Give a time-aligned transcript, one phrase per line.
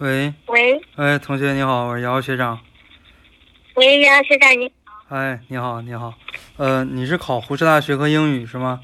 [0.00, 2.58] 喂，喂哎，同学你好，我是姚学长。
[3.74, 6.14] 喂，姚学长你好，哎，你好，你好，
[6.56, 8.80] 呃，你是考湖师大学科英语是吗？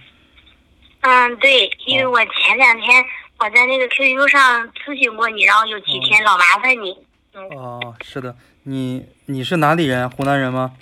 [1.00, 3.02] 嗯，对，因为我前两天
[3.38, 6.94] 我在那个 QQ 上咨询过你，然后有几天老麻烦你。
[7.32, 10.10] 嗯，哦，是的，你你是哪里人？
[10.10, 10.74] 湖南人吗？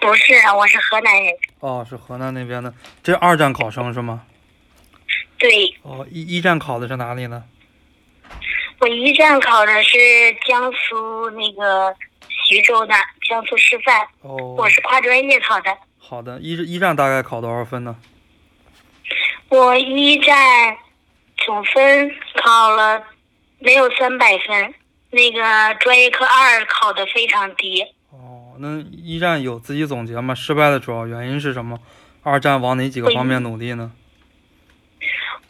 [0.00, 1.32] 不是，我是河南人。
[1.60, 4.24] 哦，是河南那边的，这二战考生是吗？
[5.38, 7.44] 对，哦，一一战考的是哪里呢？
[8.82, 9.96] 我一战考的是
[10.44, 11.94] 江苏那个
[12.28, 12.94] 徐州的
[13.28, 15.72] 江苏师范，哦我，是跨专业考的。
[15.98, 17.94] 好的，一一战大概考多少分呢？
[19.50, 20.76] 我一战
[21.36, 22.10] 总分
[22.42, 23.00] 考了
[23.60, 24.74] 没有三百分，
[25.10, 27.84] 那个专业课二考的非常低。
[28.10, 30.34] 哦，那一战有自己总结吗？
[30.34, 31.78] 失败的主要原因是什么？
[32.24, 33.92] 二战往哪几个方面努力呢？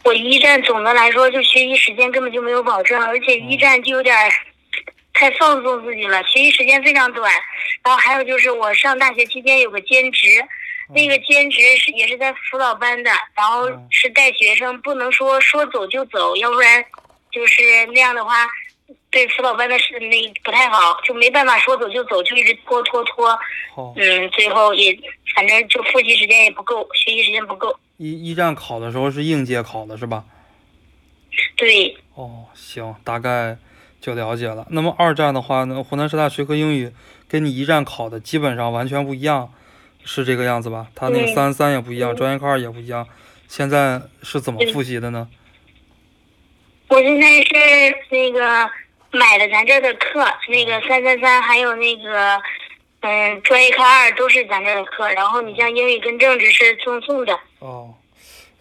[0.03, 4.31] 我一战总的来说就学习时间根本就没有保证，而且一战就有点儿
[5.13, 7.31] 太放纵自己了，学习时间非常短。
[7.83, 10.27] 然后还有就是我上大学期间有个兼职，
[10.93, 16.83] 那个兼职是也是在辅导班的，然后嗯是带学生，不能说说走就走，要不然
[17.31, 18.47] 就是那样的话。
[19.13, 23.29] 对辅导班的事那不太好，就没办法说走就走，就一直拖拖拖，
[23.75, 24.91] 哦，嗯，最后也
[25.35, 27.79] 反正就复习时间也不够，学习时间不够。
[27.97, 30.25] 一一战考的时候是应届考的是吧？
[31.55, 33.55] 对，哦，行，大概
[34.01, 34.65] 就了解了。
[34.71, 36.91] 那么二战的话呢，湖南师大学科英语
[37.29, 39.53] 跟你一战考的基本上完全不一样，
[40.03, 40.87] 是这个样子吧？
[40.95, 43.07] 他那个三三也不一样，嗯专业课二也不一样。
[43.47, 45.29] 现在是怎么复习的呢？
[46.89, 48.69] 我现在是那个
[49.13, 52.41] 买的咱这儿的课，那个三三三还有那个
[53.01, 57.39] 嗯专业课二都是咱这儿的课，然后你像英语跟政治是赠送的。
[57.59, 57.93] 哦，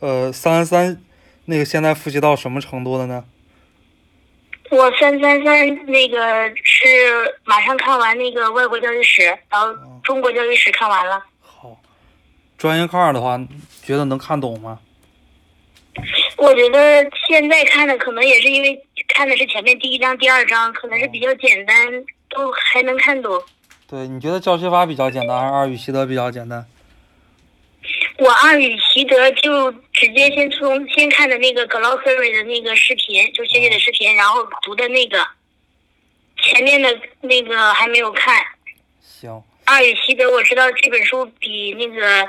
[0.00, 1.03] 呃，三三
[1.47, 3.25] 那个现在复习到什么程度了呢？
[4.70, 6.87] 我三三三那个是
[7.44, 11.22] 马上看完那个外国教育史，然后中国教育史看完了。
[11.41, 11.78] 好，
[12.59, 13.41] 专业课二的话，
[13.82, 14.78] 觉得能看懂吗？
[16.38, 18.82] 我觉得现在看的可能也是因为
[19.15, 21.77] 看的是前面第一章、第二章，可能是比较简单，
[22.28, 23.41] 都还能看懂。
[23.87, 26.67] 对，你觉得教学法比较简单，还是二语习得比较简单？
[28.19, 35.19] 我二语习得就直接先从先看的那个 glossary 的那个视频，就学姐的视频，然后读的那个，
[36.43, 36.89] 前面的
[37.21, 38.43] 那个还没有看。
[39.01, 42.27] 行，二语习得我知道这本书比那个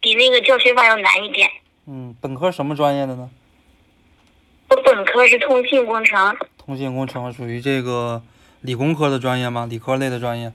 [0.00, 1.50] 比那个教学法要难一点。
[1.86, 3.28] 嗯，本科什么专业的呢？
[4.72, 8.22] 我本科是通信工程，通信工程属于这个
[8.62, 9.66] 理工科的专业吗？
[9.68, 10.50] 理科类的专业？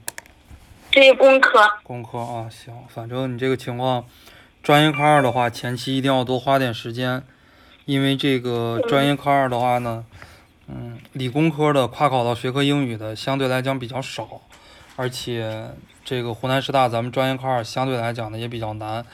[0.90, 1.60] 对工科。
[1.84, 4.04] 工科啊，行，反正你这个情况，
[4.60, 7.22] 专业科二的话，前期一定要多花点时间，
[7.84, 10.04] 因为这个专业科二的话呢，
[10.66, 14.40] 嗯，理工科的跨考到学科英语的相对来讲比较少，
[14.96, 15.70] 而且
[16.04, 19.06] 这个湖南师大咱们专业科二相对来讲呢也比较难，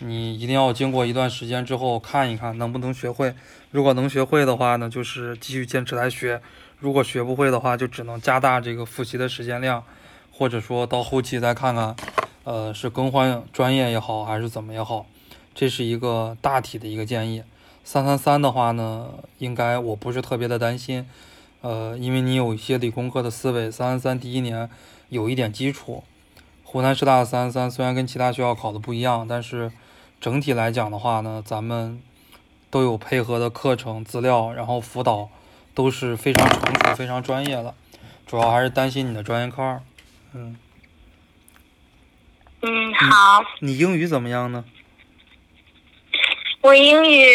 [0.00, 3.34] 你一定要经过一段时间之后看一看能不能学会，
[3.70, 6.40] 如果能学会的话呢，就是继续坚持来学，
[6.78, 9.84] 如果学不会的话，就只能加大这个复习的时间量。
[10.36, 11.94] 或者说到后期再看看，
[12.42, 15.06] 呃，是更换专业也好，还是怎么也好，
[15.54, 17.44] 这是一个大体的一个建议。
[17.84, 21.06] 三三三的话呢，应该我不是特别的担心，
[21.60, 24.68] 呃，因为你有一些理工科的思维，三三三第一年
[25.08, 26.02] 有一点基础。
[26.64, 29.70] 湖南师大的三三三虽然跟其他学校考的不一样，但是
[30.24, 32.00] 整体来讲的话呢，咱们
[32.70, 35.28] 都有配合的课程资料，然后辅导
[35.74, 37.74] 都是非常成熟、非常专业的。
[38.26, 39.82] 主要还是担心你的专业课二。
[40.32, 40.56] 嗯，
[42.62, 43.44] 嗯，好。
[43.60, 44.64] 你英语怎么样呢？
[46.62, 47.26] 我英语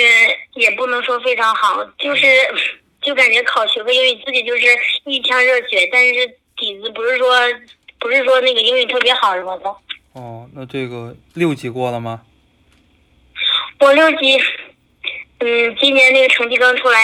[0.55, 2.25] 也不能说非常好，就是
[3.03, 4.65] 就感觉考学科英语自己就是
[5.03, 6.27] 一腔热血，但是
[6.57, 7.29] 底子不是说
[7.99, 9.75] 不是说那个英语特别好什么的。
[10.13, 12.23] 哦，那这个六级过了吗？
[13.79, 14.37] 我六级，
[15.37, 16.99] 嗯，今年那个成绩刚出来，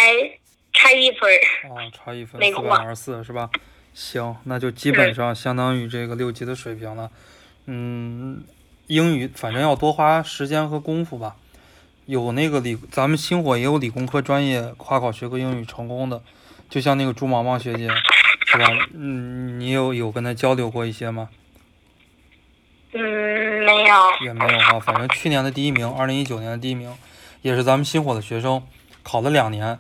[0.74, 1.70] 差一分儿。
[1.70, 3.50] 哦，差一分，四百二十四是吧？
[3.94, 7.10] 行，那就基本上相当于这个六级的水平了。
[7.68, 8.44] 嗯，
[8.88, 11.38] 英语反正要多花时间和功夫吧。
[12.08, 16.22] 有那个理，咱们星火也有理工科专业跨考学科英语成功的，
[16.70, 17.90] 就像那个朱毛毛学姐，
[18.46, 18.68] 是吧？
[18.94, 21.30] 嗯，你有有跟她交流过一些吗？
[22.98, 23.02] 嗯，
[23.66, 23.96] 没有。
[24.22, 26.96] 也没有哈，反正去年的第一名，二零一九年的第一名，
[27.42, 28.66] 也是咱们新火的学生，
[29.04, 29.78] 考了两年，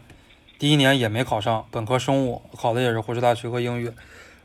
[0.59, 3.89] 第一年也没考上，本科生物考的也是湖师大学科英语，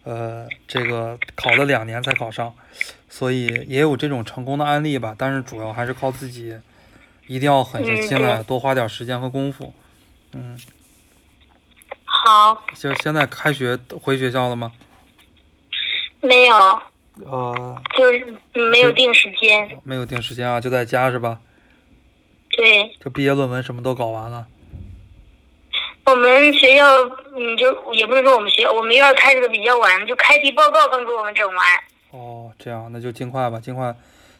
[0.04, 2.54] 呃，这个考了两年才考上，
[3.08, 6.56] 所以也有这种成功的案例吧，但是主要还是靠自己，
[7.26, 9.74] 一定要狠下心来，嗯多花点时间和功夫。
[10.32, 10.56] 嗯，
[12.04, 14.70] 好，就现在开学回学校了吗？
[16.20, 16.82] 没有，
[17.26, 18.26] 呃，就是
[18.70, 19.78] 没有定时间。
[19.84, 21.40] 没有定时间啊，就在家是吧？
[22.50, 24.46] 对，这毕业论文什么都搞完了。
[26.06, 26.84] 我们学校，
[27.36, 31.58] 嗯，就也不是说我们学校，我们院开的比较晚，就开题报告刚给我们整完。
[32.10, 33.94] 哦，这样，那就尽快吧，尽快，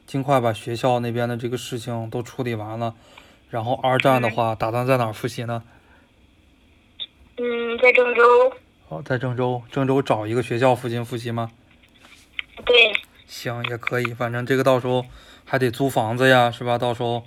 [0.07, 2.95] 尽快把学校那边的这个事情都处理完了。
[3.51, 5.63] 然后二战的话，打算在哪儿复习呢？
[7.37, 8.53] 嗯，在郑州。
[8.89, 11.53] 哦，在郑州，郑州找一个学校附近复习吗？
[12.65, 12.93] 对。
[13.27, 15.07] 行，也可以，反正这个到时候
[15.45, 16.77] 还得租房子呀，是吧？
[16.77, 17.23] 到时候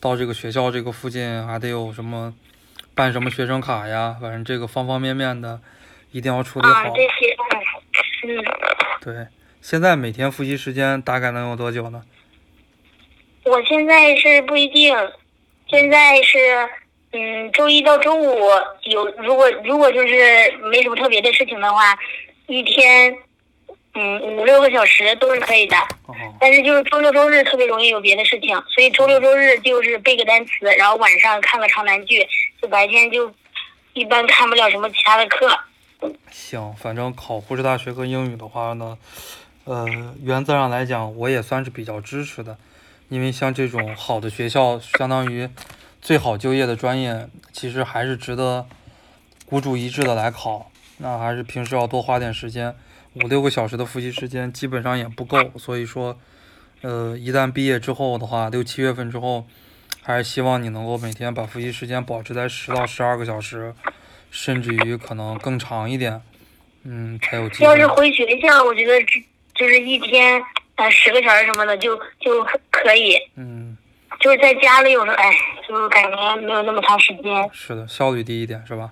[0.00, 2.34] 到这个学校这个附近还得有什么
[2.92, 5.60] 办什么学生卡呀，反正这个方方面面的
[6.10, 6.72] 一定要处理好。
[6.72, 7.36] 啊，这些，
[8.26, 8.44] 嗯。
[9.00, 9.28] 对，
[9.60, 12.02] 现在每天复习时间大概能有多久呢？
[13.44, 14.96] 我现在是不一定，
[15.68, 16.38] 现在是
[17.12, 18.40] 嗯，周一到周五
[18.82, 21.96] 有，如果如果就是没什么特别的事情的话，
[22.48, 23.16] 一天。
[23.96, 25.76] 嗯，五六个小时都是可以的，
[26.40, 32.26] 但是就是周六周日特别容易有别的事情，所以周六周日就是背个单词，然后晚上看个长难句，
[32.60, 33.32] 就白天就
[33.92, 35.56] 一般看不了什么其他的课。
[36.28, 38.98] 行，反正考呼市大学和英语的话呢，
[39.62, 39.86] 呃，
[40.20, 42.58] 原则上来讲，我也算是比较支持的，
[43.08, 45.48] 因为像这种好的学校，相当于
[46.02, 48.66] 最好就业的专业，其实还是值得
[49.46, 50.68] 孤注一掷的来考，
[50.98, 52.74] 那还是平时要多花点时间。
[53.14, 56.18] 五六个小时的复习时间基本上也不够，所以说，
[56.82, 59.46] 呃，一旦毕业之后的话，六七月份之后，
[60.02, 63.74] 还是希望你能够每天把复习时间保持在十到十二个小时，
[64.30, 66.20] 甚至于可能更长一点，
[66.82, 67.64] 嗯，才有机会。
[67.64, 68.94] 要是回学校，我觉得
[69.54, 70.42] 就是一天
[70.76, 73.16] 呃十个小时什么的就就可以。
[73.36, 73.76] 嗯。
[74.20, 75.30] 就是在家里有时候哎，
[75.68, 77.50] 就感觉没有那么长时间。
[77.52, 78.90] 是的，效率低一点是吧？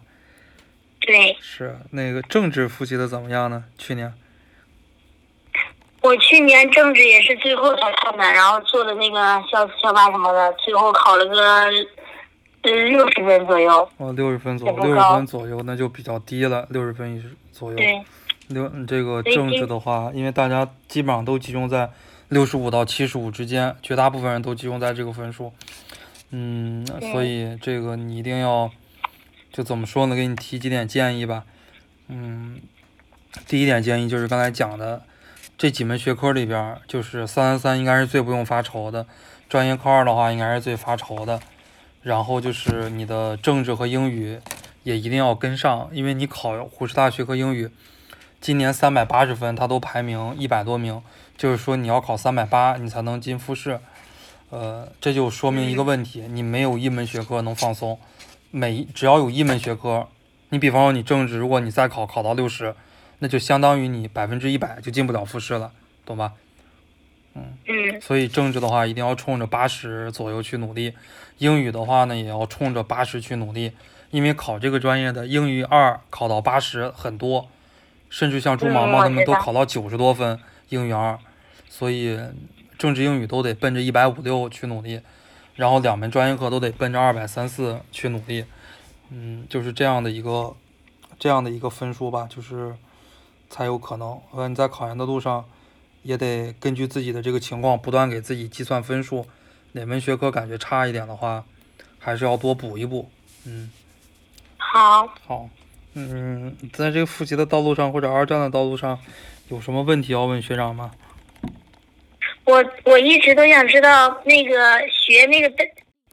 [1.04, 3.64] 对，是那个政治复习的怎么样呢？
[3.76, 4.12] 去年，
[6.00, 9.19] 我去年政治也是最后才看的，然后做的那个
[9.50, 11.70] 校校霸什么的，最后考了个
[12.62, 13.88] 六十分左右。
[13.96, 17.20] 哦，六十分左右，六十分左右那就比较低了，六十分
[17.52, 17.76] 左右。
[17.76, 18.00] 对。
[18.49, 21.90] 六这个政治的话，因为大家基本上都集中在
[22.28, 25.52] 六十五到七十五之间，绝大部分人都集中在这个分数。
[26.31, 28.70] 嗯，所以这个你一定要。
[29.52, 30.16] 就怎么说呢？
[30.16, 31.44] 给你提几点建议吧。
[32.08, 32.60] 嗯，
[33.46, 35.02] 第一点建议就是刚才讲的
[35.58, 39.06] 这几门学科里边，就是三三三应该是最不用发愁的，
[39.49, 41.40] 专业课二的话应该是最发愁的。
[42.02, 44.40] 然后就是你的政治和英语
[44.82, 47.70] 也一定要跟上，因为你考湖师大学科英语，
[48.40, 51.00] 今年三百八十分，它都排名一百多名，
[51.37, 53.78] 就是说你要考三百八，你才能进复试。
[54.50, 57.99] 呃，这就说明一个问题，你没有一门学科能放松。
[58.54, 60.06] 每只要有一门学科，
[60.50, 62.75] 你比方说你政治，如果你再考考到六十，
[63.20, 65.72] 那就相当于你百分之一百就进不了复试了，
[66.04, 66.34] 懂吧？
[67.34, 67.99] 嗯嗯。
[68.02, 70.93] 所以政治的话一定要冲着八十左右去努力，
[71.38, 73.72] 英语的话呢也要冲着八十去努力，
[74.10, 77.49] 因为考这个专业的英语二考到八十很多，
[78.10, 80.38] 甚至像朱毛毛他们都考到九十多分
[80.69, 81.19] 英语二，
[81.70, 82.20] 所以
[82.76, 85.00] 政治英语都得奔着一百五六去努力。
[85.62, 88.45] 然后两门专业课都得奔着二百三四去努力，
[89.11, 90.57] 嗯，就是这样的一个
[91.21, 92.75] 这样的一个分数吧，就是
[93.49, 94.21] 才有可能。
[94.33, 95.45] 呃，你在考研的路上
[96.02, 99.25] 也得根据自己的这个情况不断给自己计算分数，
[99.71, 101.45] 哪门学科感觉差一点的话，
[102.00, 103.09] 还是要多补一补。
[103.45, 103.71] 嗯，
[104.57, 105.49] 好，好，
[105.95, 108.99] 嗯，在这个复习的道路上或者二战的道路上，
[109.47, 110.90] 有什么问题要问学长吗？
[112.44, 115.50] 我我一直都想知道，那个学那个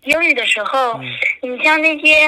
[0.03, 0.99] 英语的时候，
[1.41, 2.27] 你像那些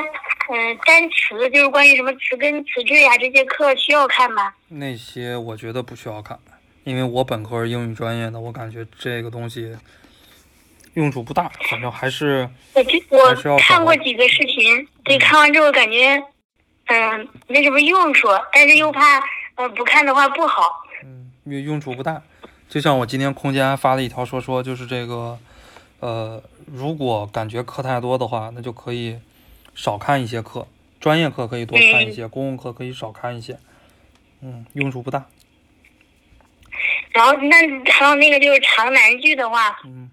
[0.50, 4.53] 嗯单词，就是关于什么词根、词缀呀这些课需要看吗？
[4.67, 6.38] 那些我觉得不需要看，
[6.84, 9.77] 因为我本科是英语专业的，我感觉这个东西
[10.96, 12.84] 用处不大，反正还是我
[13.36, 16.22] 就我看过几个视频，对，看完之后感觉
[16.88, 19.22] 嗯没什么用处，但是又怕
[19.55, 20.84] 呃不看的话不好。
[21.03, 22.22] 嗯，因为用处不大。
[22.72, 25.38] 就像我今天空间发了一条说说，就是这个，
[26.00, 29.20] 呃，如果感觉课太多的话，那就可以
[29.75, 30.66] 少看一些课，
[30.98, 33.58] 专业课可以多看一些，公共课可以少看一些，
[34.42, 35.25] 嗯，用处不大。
[37.10, 37.58] 然后那
[37.92, 40.10] 还有那个就是长难句的话，嗯，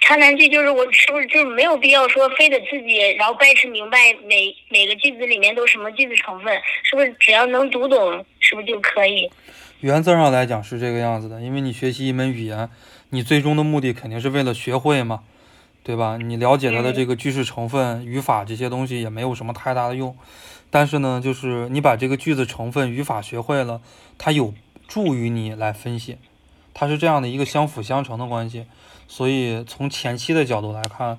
[0.00, 9.30] 长难句就是我是不是就是没有必要说非得自己然后掰扯明白每每个句子里面都什么句子成分，是不是只要能读懂，是不是就可以？
[9.80, 12.68] 原则上来讲是这个样子的，因为你学习一门语言，
[13.08, 15.22] 你最终的目的肯定是为了学会嘛，
[15.82, 16.18] 对吧？
[16.18, 20.14] 你了解它的这个句式成分、语法这些东西也没有什么太大的用。
[20.68, 23.80] 但是呢，就是你把这个句子成分、语法学会了，
[24.18, 24.52] 它有
[24.86, 26.18] 助于你来分析，
[26.74, 28.66] 它是这样的一个相辅相成的关系。
[29.08, 31.18] 所以从前期的角度来看，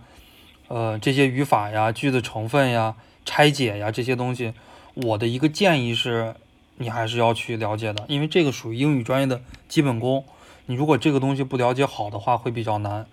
[0.67, 4.53] 呃，这些语法呀、句子成分呀、拆解呀这些东西，
[4.93, 6.35] 我的一个建议是，
[6.81, 10.25] 你还是要去了解的，因为这个属于英语专业的基本功。
[10.65, 13.05] 你如果这个东西不了解好的话，会比较难。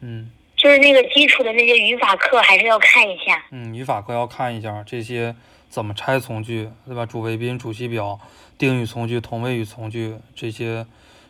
[0.00, 0.30] 嗯。
[0.56, 3.44] 就是那个基础的那些语法课还是要看一下。
[3.52, 5.36] 嗯，语法课要看一下这些
[5.70, 7.06] 怎么拆从句，对吧？
[7.06, 8.18] 主谓宾、主系表、
[8.58, 10.84] 定语从句、同位语从句这些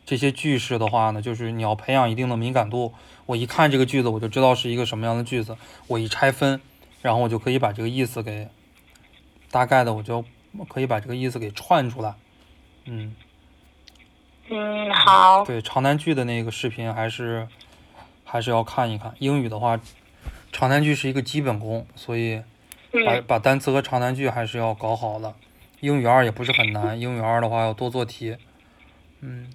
[0.07, 2.95] 这些句式的话呢，就是你要培养一定的敏感度。
[3.27, 5.59] 我一看这个句子，我就知道是一个什么样的句子。
[5.89, 6.59] 我一拆分，
[7.03, 8.49] 然后我就可以把这个意思给
[9.51, 10.25] 大概的，我就
[10.69, 12.15] 可以把这个意思给串出来。
[12.85, 13.15] 嗯。
[14.49, 15.45] 嗯，好。
[15.45, 17.49] 对长难句的那个视频还是。
[18.31, 19.81] 还是要看一看英语的话，
[20.53, 22.43] 长难句是一个基本功，所以
[23.07, 25.35] 把把单词和长难句还是要搞好了。
[25.81, 28.37] 英语二也不是很难，英语二的话要多做题。
[29.23, 29.49] 嗯，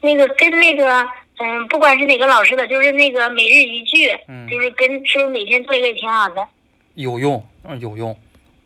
[0.00, 6.44] 那个跟那个嗯，不管是哪个老师的，就是那个每日一句，嗯，就是跟是不是每天做一个也挺好的？
[6.94, 8.18] 有用，嗯，有用。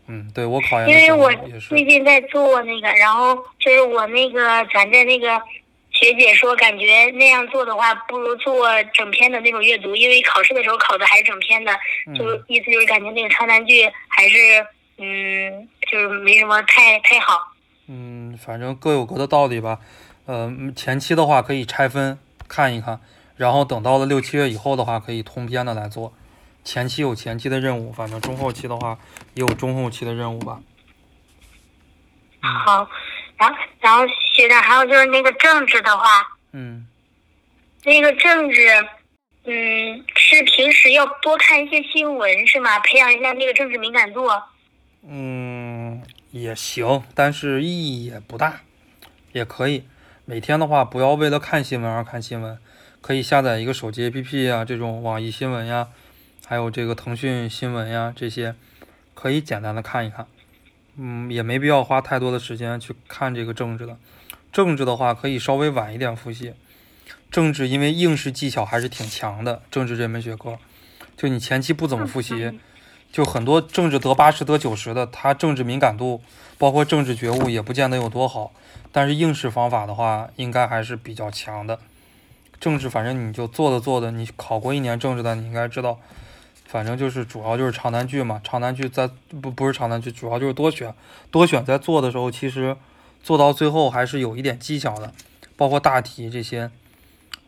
[0.07, 4.41] 嗯，对我考研因为我最近在做那个，然后就是我那个
[4.73, 5.41] 咱的那个。
[5.97, 11.73] 学姐说，感觉那样做的话，不如做整篇的那种阅读，因为考试的时候考的还是整篇的，
[12.17, 14.37] 就意思就是感觉那个长难句还是，
[14.99, 17.39] 嗯，就是没什么太太好。
[17.87, 19.79] 嗯，反正各有各的道理吧。
[20.27, 22.19] 呃，前期的话可以拆分
[22.49, 22.99] 看一看，
[23.37, 26.13] 然后等到了六七月以后的话，可以通篇的来做。
[26.65, 28.99] 前期有前期的任务，反正中后期的话
[29.35, 30.61] 也有中后期的任务吧。
[32.41, 32.89] 好。
[33.37, 36.05] 然后，然后学长，还有就是那个政治的话，
[36.53, 36.87] 嗯，
[37.83, 38.69] 那个政治，
[39.43, 42.79] 嗯，是平时要多看一些新闻是吗？
[42.79, 44.29] 培养一下那个政治敏感度。
[45.03, 48.61] 嗯，也行，但是意义也不大，
[49.33, 49.83] 也可以。
[50.25, 52.57] 每天的话，不要为了看新闻而看新闻，
[53.01, 55.89] 可以下载一个手机 APP 呀，这种网易新闻呀，
[56.47, 58.55] 还有这个腾讯新闻呀，这些
[59.15, 60.27] 可以简单的看一看。
[60.97, 63.97] 嗯，也没必要花太多的时间去看这个政治的。
[64.53, 66.55] 政治的话，可以稍微晚一点复习。
[67.31, 70.59] 政治因为应试技巧还是挺强的，政治这门学科，
[71.17, 72.61] 就你前期不怎么复习，
[73.11, 76.23] 就很多政治得八十得九十的，他政治敏感度，
[76.59, 78.53] 包括政治觉悟也不见得有多好。
[78.93, 81.81] 但是应试方法的话，应该还是比较强的。
[82.61, 85.99] 政治反正你就做的做的，你考过一年政治的，你应该知道。
[86.67, 89.09] 反正就是主要就是长难句嘛，长难句在
[89.41, 90.93] 不不是长难句，主要就是多选，
[91.31, 92.77] 多选在做的时候，其实
[93.23, 95.13] 做到最后还是有一点技巧的，
[95.57, 96.71] 包括大题这些，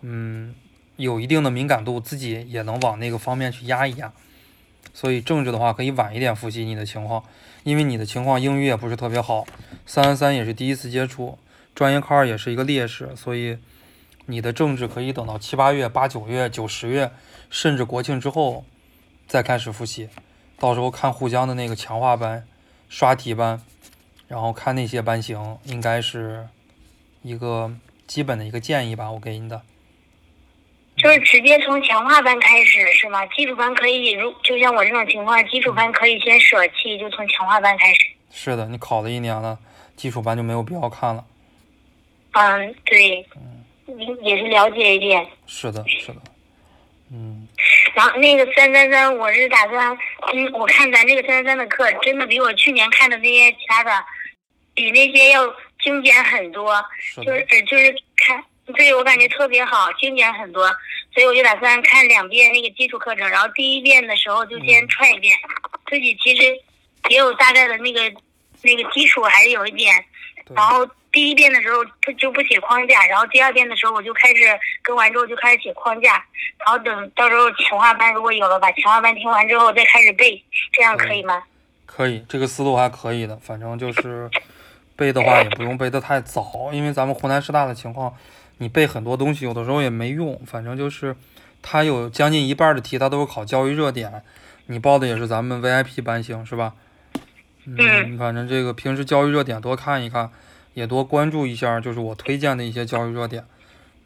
[0.02, 0.54] 嗯，
[0.96, 4.12] 有一定的敏感度，自己也能往那个方面去压一压。
[4.94, 7.24] 所以政治的话可以晚一点复习你的情况，
[7.64, 9.44] 因为你的情况英语也不是特别好，
[9.86, 11.38] 三三三也是第一次接触，
[11.74, 13.58] 专业科二也是一个劣势，所以
[14.26, 17.10] 你的政治可以等到七八月、八九月、九十月，
[17.50, 18.64] 甚至国庆之后。
[19.26, 20.08] 再开始复习，
[20.58, 22.46] 到时候看沪江的那个强化班、
[22.88, 23.60] 刷题班，
[24.28, 26.48] 然后看那些班型，应该是
[27.22, 27.72] 一个
[28.06, 29.60] 基本的一个建议吧，我给你的。
[30.96, 33.26] 就是直接从强化班开始是吗？
[33.26, 38.00] 基础班可以，如就像我这种情况，基础班可以先舍弃，就从强化班开始。
[38.30, 39.58] 是的，你考了一年了，
[39.96, 41.24] 基础班就没有必要看了。
[42.32, 43.26] 嗯，对。
[43.36, 43.64] 嗯。
[44.22, 45.26] 也是了解一点。
[45.46, 46.20] 是的，是的。
[47.12, 47.45] 嗯。
[47.94, 49.98] 然后那个三三三，我是打算，
[50.32, 53.90] 嗯，我看咱这个三三三的课，真的比我去年看的那些其他的，
[54.74, 55.46] 比那些要
[55.82, 56.84] 精简很多，
[57.16, 58.44] 就是就是看，
[58.74, 60.68] 对我感觉特别好，精简很多，
[61.14, 65.36] 所以我就打算看两遍那个基础课程，然后第一遍的时候就先串一遍，
[65.88, 66.44] 自己其实
[67.08, 68.00] 也有大概的那个
[68.62, 70.04] 那个基础还是有一点，
[70.54, 70.86] 然后。
[71.16, 74.42] 第一遍的时候他就不写框架，然后第二遍的时候我就开始
[74.82, 76.22] 跟完之后就开始写框架，
[76.58, 81.42] 然后等到时候强化班如果有了，把强化班听完之后再开始背，这样可以吗？
[81.86, 83.34] 可以，这个思路还可以的。
[83.38, 84.28] 反正就是
[84.94, 88.14] 背的话也不用背得太早，因为咱们湖南师大的情况，
[88.58, 90.38] 你背很多东西有的时候也没用。
[90.44, 91.16] 反正就是
[91.62, 94.22] 他有将近一半的题他都是考教育热点，
[94.66, 96.74] 你报的也是咱们 VIP 班型是吧？
[97.64, 100.30] 嗯，反正这个平时教育热点多看一看。
[100.76, 103.42] 也多关注一下，就是我推荐的一些教育热点。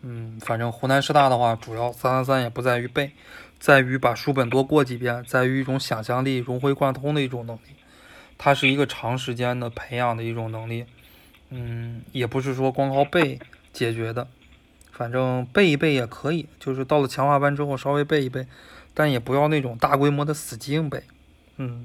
[0.03, 3.11] 嗯，反正湖南师大的话，主要三三三也不在于背，
[3.59, 7.75] 在于把书本多过几遍，在于一种想象力融会贯通的一种能力。
[8.39, 10.87] 它是一个长时间的培养的一种能力。
[11.49, 13.41] 嗯，也不是说光靠背
[13.73, 14.29] 解决的，
[14.93, 18.47] 反正背一背也可以，就是到了强化班之后稍微背一背，
[18.95, 21.03] 但也不要那种大规模的死记硬背。
[21.57, 21.85] 嗯。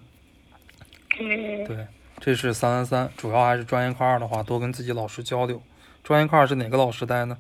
[1.20, 1.88] 嗯，对，
[2.26, 5.62] 这是三三三，主要还是专业课二的话，多跟自己老师交流。
[6.04, 7.38] 专业课二是哪个老师带呢？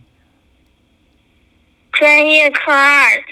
[1.91, 3.23] 专业课二，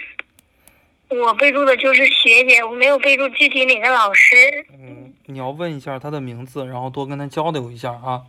[1.09, 4.35] 我备注的就是学姐，我没有备注具体哪个老师。
[4.71, 8.23] 嗯，你要问一下他的名字，然后多跟他交流一下啊。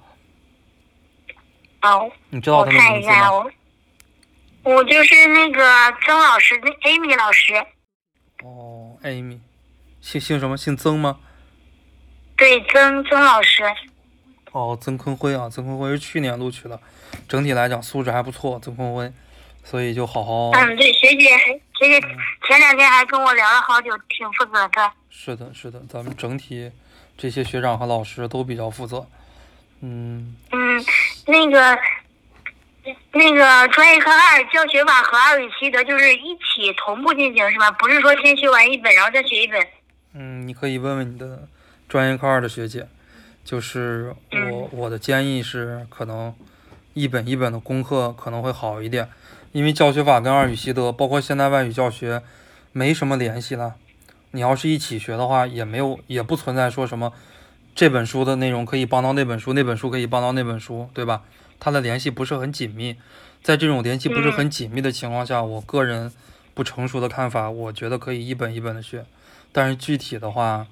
[1.81, 3.47] 好，你知道他的名字吗？
[4.64, 5.64] 我就是那个
[6.04, 7.54] 曾老师，那 Amy 老师，
[8.43, 9.38] 哦，Amy，
[10.02, 10.59] 姓姓什么？
[10.59, 11.21] 姓曾吗？
[12.37, 13.62] 对，曾曾老师，
[14.53, 16.79] 哦，曾坤辉啊，曾坤辉是去年录取的，
[17.29, 19.12] 整体来讲素质还不错，曾坤辉，
[19.62, 20.50] 所以就好好。
[20.50, 22.00] 嗯，对，学姐还学姐
[22.47, 24.93] 前两天还跟我聊了好久，挺负责的。
[25.11, 26.71] 是的，是的，咱们整体
[27.17, 29.07] 这些学长和老师都比较负责。
[29.81, 30.85] 嗯，嗯，
[31.26, 31.79] 那个
[33.12, 37.71] 那个专业课二教学法和二语习得就是一起同步进行是吧？
[37.73, 39.64] 不是说先学完一本然后再学一本。
[40.14, 41.47] 嗯，你可以问问你的
[41.88, 42.87] 专业课二的学姐，
[43.45, 44.14] 就是
[44.50, 46.35] 我我的建议是，可能
[46.95, 49.09] 一本一本的功课可能会好一点，
[49.53, 52.23] 因为教学法跟二语习得，包括现代外语教学，
[52.73, 53.75] 没什么联系了。
[54.33, 57.12] 你要是一起学的话，也没有也不存在说什么
[57.75, 61.23] 这本书的内容可以帮到那本书，那本书可以帮到那本书，对吧？
[61.61, 62.97] 它的联系不是很紧密。
[63.43, 66.11] 在这种联系不是很紧密的情况下，我个人
[66.55, 69.05] 不成熟的看法，我觉得可以一本一本的学。
[69.53, 70.67] 但是具体的话，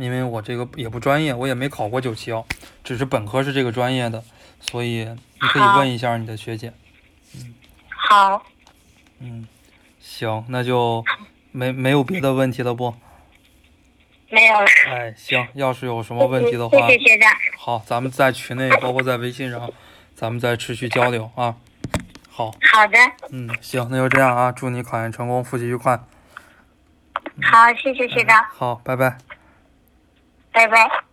[0.00, 2.44] 因为我这个也不专业，我也没考过九七幺，
[2.82, 4.24] 只是本科是这个专业的，
[4.60, 5.04] 所以
[5.40, 6.72] 你可以问一下你的学姐。
[7.34, 7.54] 嗯
[7.88, 8.42] 好，
[9.20, 9.46] 嗯，
[10.00, 11.04] 行，那就
[11.52, 12.94] 没没有别的问题了不？
[14.30, 14.66] 没有了。
[14.88, 17.30] 哎，行，要是有什么问题的话谢，谢学长。
[17.56, 19.70] 好，咱们在群内，包括在微信上，
[20.14, 21.56] 咱们再持续交流啊。
[22.28, 22.98] 好，好的，
[23.30, 26.00] 嗯，行，那就这样啊，祝你考研成功，复习愉快。
[27.42, 29.18] 好，谢谢学长，好，拜拜。
[30.52, 31.09] 拜拜。